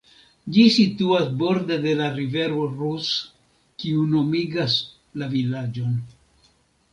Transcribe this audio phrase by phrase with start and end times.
[0.53, 3.11] Ĝi situas borde de la rivero Rus,
[3.85, 4.79] kiu nomigas
[5.23, 5.95] la vilaĝon.